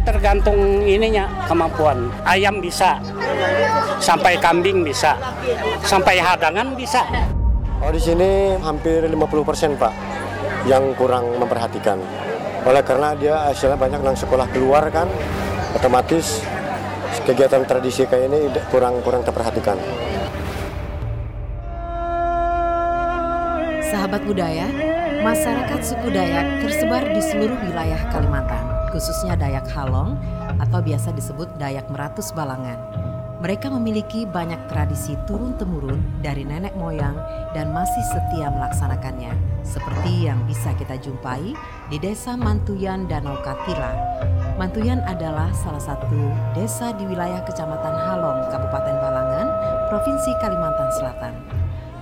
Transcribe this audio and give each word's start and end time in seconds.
ini 0.00 0.08
tergantung 0.08 0.60
ininya 0.80 1.28
kemampuan. 1.44 2.08
Ayam 2.24 2.64
bisa, 2.64 2.96
sampai 4.00 4.40
kambing 4.40 4.80
bisa, 4.80 5.12
sampai 5.84 6.16
hadangan 6.16 6.72
bisa. 6.72 7.04
Oh 7.84 7.92
di 7.92 8.00
sini 8.00 8.56
hampir 8.64 9.04
50 9.04 9.44
persen 9.44 9.76
Pak 9.76 9.92
yang 10.64 10.96
kurang 10.96 11.36
memperhatikan. 11.36 12.00
Oleh 12.64 12.80
karena 12.80 13.12
dia 13.12 13.44
hasilnya 13.52 13.76
banyak 13.76 14.00
yang 14.00 14.16
sekolah 14.16 14.48
keluar 14.48 14.88
kan, 14.88 15.04
otomatis 15.76 16.40
kegiatan 17.28 17.60
tradisi 17.68 18.08
kayak 18.08 18.32
ini 18.32 18.48
kurang 18.72 19.04
kurang 19.04 19.20
terperhatikan. 19.20 19.76
Sahabat 23.84 24.24
budaya, 24.24 24.64
masyarakat 25.20 25.80
suku 25.84 26.08
Dayak 26.08 26.64
tersebar 26.64 27.04
di 27.04 27.20
seluruh 27.20 27.58
wilayah 27.68 28.00
Kalimantan, 28.08 28.69
khususnya 28.90 29.38
Dayak 29.38 29.70
Halong 29.72 30.18
atau 30.58 30.82
biasa 30.82 31.14
disebut 31.14 31.48
Dayak 31.56 31.88
Meratus 31.88 32.34
Balangan. 32.34 32.78
Mereka 33.40 33.72
memiliki 33.72 34.28
banyak 34.28 34.68
tradisi 34.68 35.16
turun-temurun 35.24 36.20
dari 36.20 36.44
nenek 36.44 36.76
moyang 36.76 37.16
dan 37.56 37.72
masih 37.72 38.04
setia 38.12 38.52
melaksanakannya, 38.52 39.32
seperti 39.64 40.28
yang 40.28 40.44
bisa 40.44 40.76
kita 40.76 41.00
jumpai 41.00 41.56
di 41.88 41.96
Desa 41.96 42.36
Mantuyan 42.36 43.08
Danau 43.08 43.40
Katila. 43.40 43.96
Mantuyan 44.60 45.00
adalah 45.08 45.48
salah 45.56 45.80
satu 45.80 46.20
desa 46.52 46.92
di 46.92 47.08
wilayah 47.08 47.40
Kecamatan 47.48 47.96
Halong, 47.96 48.44
Kabupaten 48.52 48.96
Balangan, 49.00 49.48
Provinsi 49.88 50.36
Kalimantan 50.44 50.92
Selatan. 51.00 51.32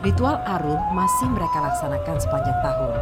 Ritual 0.02 0.42
aruh 0.42 0.78
masih 0.91 1.30
mereka 1.30 1.58
laksanakan 1.58 2.18
sepanjang 2.18 2.58
tahun. 2.66 2.94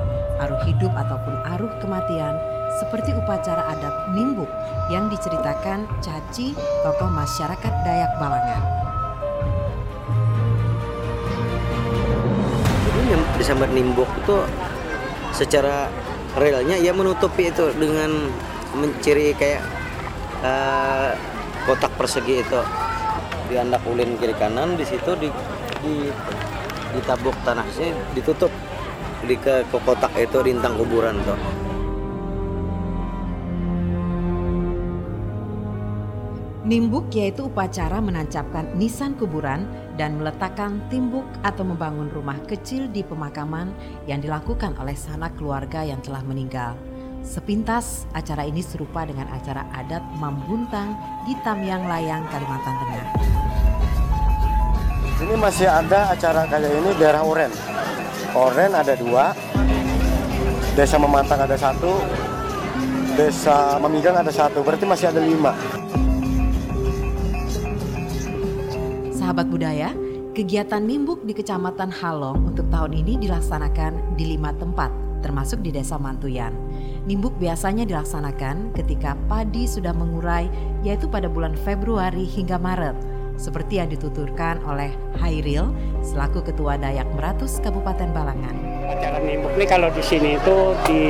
Aruh 0.45 0.61
hidup 0.69 0.93
ataupun 0.93 1.41
aruh 1.57 1.73
kematian 1.81 2.37
seperti 2.77 3.17
upacara 3.17 3.73
adat 3.73 4.13
Nimbuk 4.13 4.49
yang 4.93 5.09
diceritakan 5.09 5.89
Caci, 6.05 6.53
tokoh 6.85 7.09
masyarakat 7.09 7.73
Dayak 7.83 8.13
Balangan. 8.21 8.63
Jadi 12.85 13.03
yang 13.09 13.23
disambat 13.41 13.71
Nimbuk 13.73 14.09
itu 14.21 14.37
secara 15.33 15.89
realnya 16.37 16.77
ia 16.77 16.93
menutupi 16.93 17.49
itu 17.49 17.73
dengan 17.77 18.29
menciri 18.77 19.33
kayak 19.33 19.65
uh, 20.45 21.17
kotak 21.65 21.93
persegi 21.97 22.45
itu 22.45 22.61
di 23.49 23.57
anak 23.57 23.81
ulin 23.89 24.21
kiri 24.21 24.37
kanan 24.37 24.77
di 24.77 24.85
situ 24.85 25.17
di, 25.17 25.29
di 25.81 26.13
ditabuk 26.93 27.37
tanahnya 27.45 27.93
ditutup 28.13 28.53
di 29.25 29.37
ke, 29.37 29.65
ke 29.69 29.79
kotak 29.81 30.13
itu 30.17 30.39
rintang 30.45 30.77
kuburan 30.77 31.17
tuh. 31.25 31.66
Nimbuk 36.67 37.15
yaitu 37.15 37.47
upacara 37.47 38.03
menancapkan 38.03 38.75
nisan 38.75 39.15
kuburan 39.15 39.71
dan 39.95 40.19
meletakkan 40.19 40.83
timbuk 40.91 41.23
atau 41.47 41.63
membangun 41.63 42.11
rumah 42.11 42.43
kecil 42.43 42.91
di 42.91 43.07
pemakaman 43.07 43.71
yang 44.11 44.19
dilakukan 44.19 44.75
oleh 44.75 44.99
sanak 44.99 45.39
keluarga 45.39 45.87
yang 45.87 46.03
telah 46.03 46.27
meninggal. 46.27 46.75
Sepintas, 47.23 48.11
acara 48.19 48.43
ini 48.51 48.67
serupa 48.67 49.07
dengan 49.07 49.31
acara 49.31 49.63
adat 49.79 50.03
Mambuntang 50.19 50.99
di 51.23 51.39
Tamyang 51.47 51.87
Layang, 51.87 52.27
Kalimantan 52.35 52.75
Tengah. 52.83 53.07
Ini 55.23 55.35
masih 55.39 55.71
ada 55.71 56.19
acara 56.19 56.51
kayak 56.51 56.67
ini 56.67 56.91
daerah 56.99 57.23
Oren. 57.23 57.55
Oren 58.35 58.75
ada 58.75 58.99
dua, 58.99 59.39
Desa 60.75 60.99
Memantang 60.99 61.47
ada 61.47 61.55
satu, 61.55 62.03
Desa 63.15 63.79
Memigang 63.79 64.19
ada 64.19 64.35
satu, 64.35 64.67
berarti 64.67 64.83
masih 64.83 65.15
ada 65.15 65.23
lima. 65.23 65.55
Sahabat 69.27 69.51
budaya, 69.51 69.91
kegiatan 70.39 70.79
Nimbuk 70.79 71.27
di 71.27 71.35
Kecamatan 71.35 71.91
Halong 71.91 72.55
untuk 72.55 72.71
tahun 72.71 72.95
ini 72.95 73.19
dilaksanakan 73.27 74.15
di 74.15 74.39
lima 74.39 74.55
tempat, 74.55 74.87
termasuk 75.19 75.67
di 75.67 75.75
Desa 75.75 75.99
Mantuyan. 75.99 76.55
Nimbuk 77.11 77.35
biasanya 77.43 77.83
dilaksanakan 77.91 78.71
ketika 78.79 79.19
padi 79.27 79.67
sudah 79.67 79.91
mengurai, 79.91 80.47
yaitu 80.87 81.11
pada 81.11 81.27
bulan 81.27 81.59
Februari 81.59 82.23
hingga 82.23 82.55
Maret, 82.55 82.95
seperti 83.35 83.83
yang 83.83 83.91
dituturkan 83.91 84.63
oleh 84.63 84.95
Hairil 85.19 85.75
selaku 86.07 86.47
Ketua 86.47 86.79
Dayak 86.79 87.11
Meratus 87.19 87.59
Kabupaten 87.59 88.15
Balangan. 88.15 88.55
Acara 88.87 89.19
Nimbuk 89.19 89.59
ini 89.59 89.67
kalau 89.67 89.91
di 89.91 90.07
sini 90.07 90.39
itu 90.39 90.57
di 90.87 91.03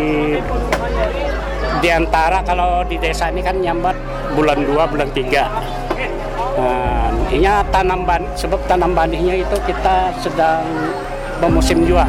di 1.84 1.88
antara 1.93 2.41
kalau 2.49 2.81
di 2.88 2.97
desa 2.97 3.28
ini 3.28 3.44
kan 3.44 3.60
nyambat 3.60 3.93
bulan 4.32 4.65
2, 4.65 4.72
bulan 4.72 5.12
3. 5.12 5.53
Nah, 6.56 6.96
intinya 7.26 7.59
tanam 7.75 8.06
ban, 8.06 8.22
sebab 8.38 8.62
tanam 8.70 8.94
banihnya 8.94 9.42
itu 9.42 9.56
kita 9.66 10.14
sedang 10.22 10.62
memusim 11.42 11.82
juga. 11.82 12.06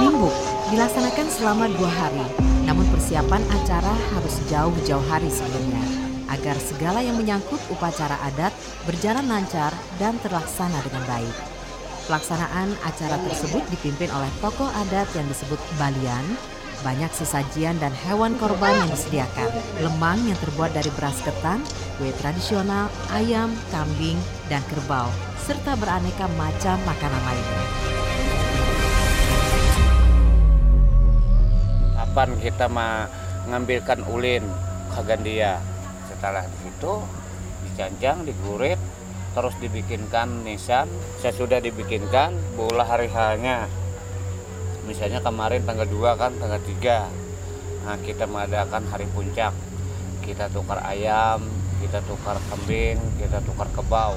Nimbuk 0.00 0.32
dilaksanakan 0.72 1.28
selama 1.28 1.68
dua 1.76 1.92
hari, 1.92 2.24
namun 2.64 2.88
persiapan 2.88 3.44
acara 3.52 3.92
harus 4.16 4.34
jauh-jauh 4.48 5.04
hari 5.12 5.28
sebelumnya 5.28 5.84
agar 6.32 6.56
segala 6.56 7.04
yang 7.04 7.20
menyangkut 7.20 7.60
upacara 7.68 8.16
adat 8.24 8.56
berjalan 8.88 9.28
lancar 9.28 9.70
dan 10.00 10.16
terlaksana 10.24 10.80
dengan 10.80 11.04
baik. 11.04 11.36
Pelaksanaan 12.08 12.72
acara 12.88 13.20
tersebut 13.28 13.60
dipimpin 13.68 14.08
oleh 14.16 14.32
tokoh 14.40 14.72
adat 14.80 15.12
yang 15.12 15.28
disebut 15.28 15.60
Balian, 15.76 16.24
banyak 16.84 17.08
sesajian 17.14 17.78
dan 17.80 17.94
hewan 17.94 18.36
korban 18.36 18.74
yang 18.84 18.90
disediakan. 18.92 19.48
Lemang 19.80 20.20
yang 20.28 20.38
terbuat 20.42 20.76
dari 20.76 20.90
beras 20.92 21.16
ketan, 21.24 21.64
kue 21.96 22.12
tradisional, 22.20 22.92
ayam, 23.14 23.52
kambing, 23.72 24.18
dan 24.50 24.60
kerbau, 24.68 25.08
serta 25.46 25.78
beraneka 25.78 26.26
macam 26.34 26.76
makanan 26.84 27.22
lainnya. 27.22 27.62
Kapan 31.96 32.30
kita 32.40 32.66
mengambilkan 32.68 34.00
ulin 34.08 34.44
kagandia? 34.92 35.60
Setelah 36.08 36.48
itu 36.64 36.92
dicanjang, 37.68 38.24
digurit, 38.24 38.80
terus 39.36 39.52
dibikinkan 39.60 40.48
nisan. 40.48 40.88
Saya 41.20 41.36
sudah 41.36 41.60
dibikinkan 41.60 42.32
bola 42.56 42.88
hari 42.88 43.12
hanya 43.12 43.68
misalnya 44.86 45.20
kemarin 45.20 45.66
tanggal 45.66 45.84
2 45.84 46.16
kan 46.16 46.32
tanggal 46.38 46.60
3 46.62 47.86
nah 47.86 47.94
kita 48.02 48.26
mengadakan 48.26 48.82
hari 48.90 49.06
puncak. 49.14 49.54
Kita 50.26 50.50
tukar 50.50 50.82
ayam 50.82 51.38
kita 51.76 52.00
tukar 52.02 52.34
kambing 52.50 52.98
kita 53.20 53.38
tukar 53.44 53.68
kebau 53.70 54.16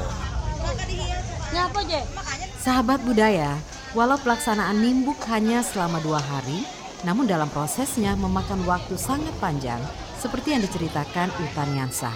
Sahabat 2.60 3.00
budaya, 3.08 3.58
walau 3.98 4.20
pelaksanaan 4.20 4.78
nimbuk 4.78 5.18
hanya 5.32 5.64
selama 5.64 5.98
dua 6.04 6.20
hari, 6.20 6.68
namun 7.02 7.26
dalam 7.26 7.48
prosesnya 7.50 8.14
memakan 8.20 8.62
waktu 8.68 9.00
sangat 9.00 9.32
panjang 9.40 9.80
seperti 10.20 10.54
yang 10.54 10.62
diceritakan 10.62 11.32
Utan 11.42 11.70
Yansah. 11.74 12.14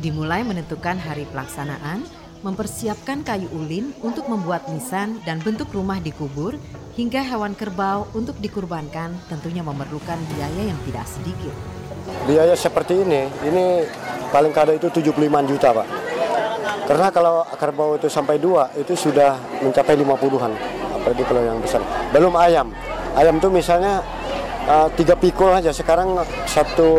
Dimulai 0.00 0.42
menentukan 0.42 0.96
hari 0.96 1.28
pelaksanaan, 1.28 2.02
mempersiapkan 2.40 3.22
kayu 3.22 3.46
ulin 3.52 3.92
untuk 4.00 4.26
membuat 4.26 4.66
nisan 4.72 5.20
dan 5.22 5.38
bentuk 5.44 5.68
rumah 5.70 6.00
dikubur, 6.00 6.56
hingga 6.98 7.22
hewan 7.22 7.54
kerbau 7.54 8.10
untuk 8.10 8.34
dikurbankan 8.42 9.14
tentunya 9.30 9.62
memerlukan 9.62 10.18
biaya 10.34 10.74
yang 10.74 10.78
tidak 10.82 11.06
sedikit. 11.06 11.54
Biaya 12.26 12.58
seperti 12.58 13.06
ini, 13.06 13.30
ini 13.46 13.86
paling 14.34 14.50
kada 14.50 14.74
itu 14.74 14.90
75 14.90 15.14
juta 15.46 15.70
Pak. 15.70 15.86
Karena 16.90 17.08
kalau 17.14 17.46
kerbau 17.54 17.94
itu 17.94 18.10
sampai 18.10 18.42
dua, 18.42 18.74
itu 18.74 18.98
sudah 18.98 19.38
mencapai 19.62 19.94
50-an. 19.94 20.52
Apalagi 20.98 21.22
kalau 21.22 21.42
yang 21.46 21.62
besar. 21.62 21.78
Belum 22.10 22.34
ayam. 22.34 22.74
Ayam 23.14 23.38
itu 23.38 23.46
misalnya 23.46 24.02
uh, 24.66 24.90
tiga 24.98 25.14
pikul 25.14 25.54
aja, 25.54 25.70
sekarang 25.70 26.18
satu 26.50 26.90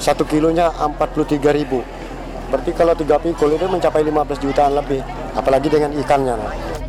satu 0.00 0.24
kilonya 0.24 0.72
43 0.80 1.36
ribu. 1.60 1.84
Berarti 2.48 2.72
kalau 2.72 2.96
tiga 2.96 3.20
pikul 3.20 3.52
itu 3.52 3.68
mencapai 3.68 4.00
15 4.00 4.40
jutaan 4.40 4.80
lebih, 4.80 5.04
apalagi 5.36 5.68
dengan 5.68 5.92
ikannya. 5.92 6.79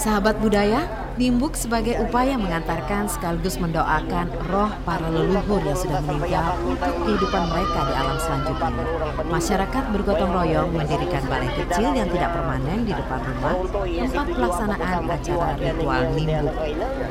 Sahabat 0.00 0.40
budaya, 0.40 0.88
Nimbuk 1.20 1.52
sebagai 1.52 2.00
upaya 2.00 2.40
mengantarkan 2.40 3.04
sekaligus 3.04 3.60
mendoakan 3.60 4.32
roh 4.48 4.72
para 4.88 5.04
leluhur 5.12 5.60
yang 5.60 5.76
sudah 5.76 6.00
meninggal 6.00 6.56
untuk 6.64 6.88
kehidupan 7.04 7.44
mereka 7.52 7.78
di 7.84 7.92
alam 7.92 8.16
selanjutnya. 8.16 8.84
Masyarakat 9.28 9.84
bergotong 9.92 10.32
royong 10.32 10.72
mendirikan 10.72 11.20
balai 11.28 11.52
kecil 11.52 11.92
yang 11.92 12.08
tidak 12.08 12.32
permanen 12.32 12.88
di 12.88 12.96
depan 12.96 13.20
rumah 13.20 13.54
tempat 13.84 14.26
pelaksanaan 14.32 15.00
acara 15.04 15.50
ritual 15.60 16.02
Nimbuk. 16.16 16.56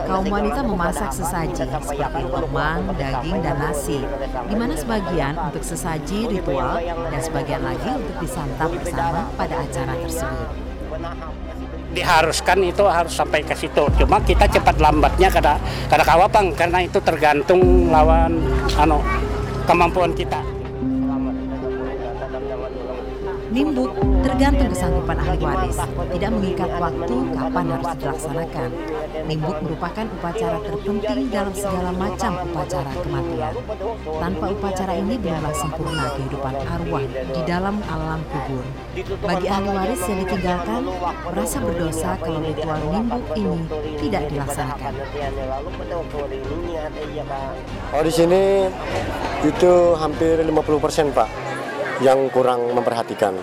Kaum 0.10 0.26
wanita 0.26 0.60
memasak 0.66 1.12
sesaji 1.14 1.54
seperti 1.70 2.26
lemang, 2.26 2.82
daging, 2.98 3.38
dan 3.46 3.56
nasi, 3.62 4.02
di 4.50 4.56
mana 4.58 4.74
sebagian 4.74 5.38
untuk 5.38 5.62
sesaji 5.62 6.26
ritual 6.26 6.82
dan 6.82 7.22
sebagian 7.22 7.62
lagi 7.62 7.94
untuk 7.94 8.16
disantap 8.26 8.74
bersama 8.74 9.30
pada 9.38 9.62
acara 9.62 9.94
tersebut. 10.02 10.50
Diharuskan 11.94 12.62
itu 12.66 12.84
harus 12.86 13.14
sampai 13.14 13.46
ke 13.46 13.54
situ. 13.54 13.86
Cuma 14.02 14.22
kita 14.22 14.46
cepat 14.50 14.78
lambatnya 14.82 15.30
kada 15.30 15.58
kada 15.90 16.04
kawapang 16.06 16.54
karena 16.54 16.86
itu 16.86 16.98
tergantung 17.02 17.90
lawan 17.90 18.42
ano 18.78 19.02
kemampuan 19.66 20.14
kita. 20.18 20.42
Nimbuk 23.50 23.98
tergantung 24.22 24.70
kesanggupan 24.70 25.18
ahli 25.26 25.42
waris, 25.42 25.82
tidak 26.14 26.32
mengikat 26.38 26.70
waktu 26.78 27.16
kapan 27.34 27.66
harus 27.74 27.92
dilaksanakan. 27.98 28.70
Nimbuk 29.26 29.58
merupakan 29.66 30.06
upacara 30.06 30.58
terpenting 30.62 31.34
dalam 31.34 31.54
segala 31.58 31.90
macam 31.90 32.32
upacara 32.46 32.92
kematian. 33.02 33.54
Tanpa 34.22 34.46
upacara 34.54 34.94
ini 35.02 35.18
belumlah 35.18 35.56
sempurna 35.58 36.06
kehidupan 36.14 36.56
arwah 36.62 37.06
di 37.10 37.42
dalam 37.50 37.76
alam 37.90 38.22
kubur. 38.30 38.66
Bagi 39.26 39.48
ahli 39.50 39.70
waris 39.74 40.02
yang 40.06 40.20
ditinggalkan, 40.30 40.82
merasa 41.34 41.58
berdosa 41.58 42.10
kalau 42.22 42.40
ritual 42.46 42.80
nimbuk 42.94 43.24
ini 43.34 43.58
tidak 43.98 44.24
dilaksanakan. 44.30 44.94
Oh 47.98 48.02
di 48.06 48.14
sini 48.14 48.70
itu 49.42 49.74
hampir 49.98 50.38
50% 50.38 51.18
Pak 51.18 51.49
yang 52.00 52.32
kurang 52.32 52.72
memperhatikan. 52.72 53.36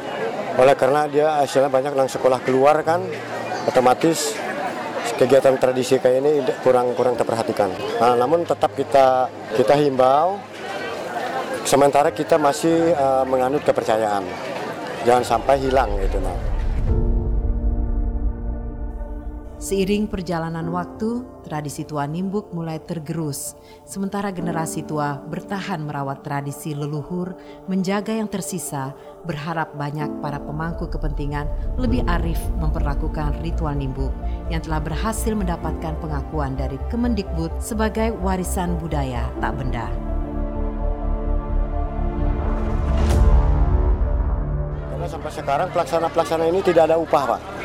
Oleh 0.57 0.73
karena 0.73 1.05
dia 1.05 1.29
hasilnya 1.41 1.69
banyak 1.69 1.93
yang 1.93 2.09
sekolah 2.09 2.41
keluar 2.41 2.81
kan, 2.81 3.05
otomatis 3.69 4.33
kegiatan 5.17 5.57
tradisi 5.61 6.01
kayak 6.01 6.17
ini 6.25 6.33
kurang 6.65 6.97
kurang 6.97 7.17
terperhatikan. 7.17 7.73
Nah, 8.01 8.17
namun 8.17 8.45
tetap 8.49 8.73
kita 8.73 9.29
kita 9.57 9.75
himbau, 9.77 10.41
sementara 11.69 12.13
kita 12.13 12.41
masih 12.41 12.97
uh, 12.97 13.25
menganut 13.29 13.61
kepercayaan, 13.65 14.25
jangan 15.05 15.25
sampai 15.25 15.61
hilang 15.61 15.93
gitu 16.01 16.21
nah. 16.21 16.56
Seiring 19.67 20.07
perjalanan 20.07 20.71
waktu, 20.71 21.27
tradisi 21.43 21.83
tua 21.83 22.07
Nimbuk 22.07 22.55
mulai 22.55 22.79
tergerus, 22.79 23.59
sementara 23.83 24.31
generasi 24.31 24.87
tua 24.87 25.19
bertahan 25.27 25.83
merawat 25.83 26.23
tradisi 26.23 26.71
leluhur, 26.71 27.35
menjaga 27.67 28.15
yang 28.15 28.31
tersisa, 28.31 28.95
berharap 29.27 29.75
banyak 29.75 30.23
para 30.23 30.39
pemangku 30.39 30.87
kepentingan 30.87 31.51
lebih 31.83 32.07
arif 32.07 32.39
memperlakukan 32.63 33.43
ritual 33.43 33.75
Nimbuk 33.75 34.15
yang 34.55 34.63
telah 34.63 34.79
berhasil 34.79 35.35
mendapatkan 35.35 35.99
pengakuan 35.99 36.55
dari 36.55 36.79
Kemendikbud 36.87 37.59
sebagai 37.59 38.15
warisan 38.23 38.79
budaya 38.79 39.27
tak 39.43 39.51
benda. 39.59 39.91
Karena 44.95 45.07
sampai 45.11 45.31
sekarang 45.35 45.69
pelaksana-pelaksana 45.75 46.55
ini 46.55 46.63
tidak 46.63 46.87
ada 46.87 47.03
upah, 47.03 47.35
Pak 47.35 47.57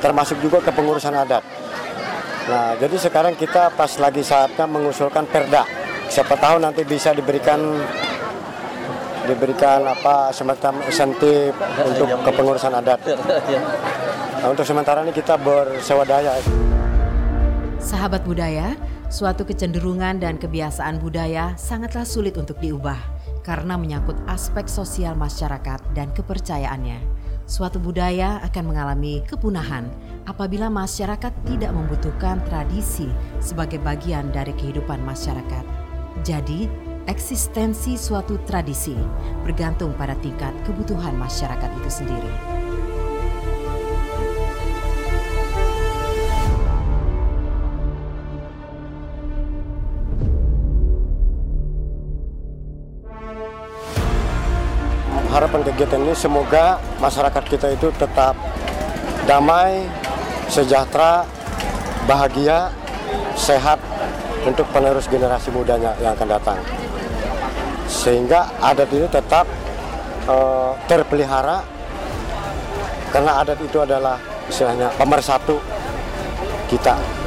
termasuk 0.00 0.40
juga 0.40 0.58
kepengurusan 0.64 1.14
adat. 1.14 1.44
Nah, 2.50 2.74
jadi 2.80 2.96
sekarang 2.98 3.38
kita 3.38 3.70
pas 3.76 3.92
lagi 4.00 4.24
saatnya 4.24 4.66
mengusulkan 4.66 5.28
perda. 5.28 5.62
Siapa 6.10 6.34
tahu 6.34 6.58
nanti 6.58 6.82
bisa 6.82 7.14
diberikan 7.14 7.60
diberikan 9.28 9.86
apa 9.86 10.34
semacam 10.34 10.82
insentif 10.88 11.54
untuk 11.86 12.08
kepengurusan 12.26 12.72
adat. 12.74 12.98
Nah, 14.40 14.48
untuk 14.50 14.66
sementara 14.66 15.04
ini 15.04 15.14
kita 15.14 15.38
bersewadaya. 15.38 16.40
Sahabat 17.78 18.26
budaya, 18.26 18.74
suatu 19.12 19.46
kecenderungan 19.46 20.18
dan 20.18 20.40
kebiasaan 20.40 20.98
budaya 20.98 21.54
sangatlah 21.54 22.02
sulit 22.02 22.34
untuk 22.40 22.58
diubah 22.58 22.98
karena 23.46 23.78
menyangkut 23.78 24.16
aspek 24.26 24.66
sosial 24.66 25.14
masyarakat 25.14 25.80
dan 25.94 26.10
kepercayaannya 26.12 27.20
suatu 27.50 27.82
budaya 27.82 28.38
akan 28.46 28.70
mengalami 28.70 29.26
kepunahan 29.26 29.90
apabila 30.30 30.70
masyarakat 30.70 31.34
tidak 31.50 31.74
membutuhkan 31.74 32.38
tradisi 32.46 33.10
sebagai 33.42 33.82
bagian 33.82 34.30
dari 34.30 34.54
kehidupan 34.54 35.02
masyarakat. 35.02 35.66
Jadi, 36.22 36.70
eksistensi 37.10 37.98
suatu 37.98 38.38
tradisi 38.46 38.94
bergantung 39.42 39.90
pada 39.98 40.14
tingkat 40.22 40.54
kebutuhan 40.62 41.18
masyarakat 41.18 41.70
itu 41.82 41.90
sendiri. 41.90 42.32
Harapan 55.30 55.62
kegiatan 55.62 56.02
ini 56.02 56.14
semoga 56.14 56.82
masyarakat 56.98 57.44
kita 57.46 57.70
itu 57.74 57.88
tetap 57.94 58.34
damai, 59.24 59.86
sejahtera, 60.50 61.22
bahagia, 62.04 62.74
sehat 63.38 63.78
untuk 64.42 64.66
penerus 64.74 65.06
generasi 65.06 65.54
mudanya 65.54 65.94
yang 66.02 66.18
akan 66.18 66.28
datang. 66.34 66.58
Sehingga 67.86 68.50
adat 68.58 68.90
ini 68.90 69.06
tetap 69.06 69.46
uh, 70.26 70.74
terpelihara 70.90 71.62
karena 73.10 73.42
adat 73.42 73.58
itu 73.62 73.78
adalah 73.82 74.18
istilahnya 74.46 74.90
pemersatu 74.94 75.58
kita 76.70 77.19